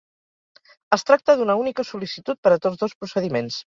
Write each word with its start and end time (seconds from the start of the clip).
Es 0.97 1.05
tracta 1.09 1.35
d'una 1.41 1.57
única 1.65 1.85
sol·licitud 1.91 2.41
per 2.47 2.55
a 2.57 2.59
tots 2.65 2.83
dos 2.85 2.97
procediments. 3.03 3.61